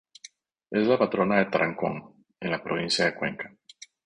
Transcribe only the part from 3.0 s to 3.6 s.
de Cuenca.